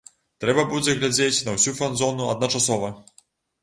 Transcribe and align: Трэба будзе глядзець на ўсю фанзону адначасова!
Трэба 0.45 0.63
будзе 0.71 0.95
глядзець 1.03 1.45
на 1.51 1.55
ўсю 1.59 1.77
фанзону 1.83 2.35
адначасова! 2.35 2.95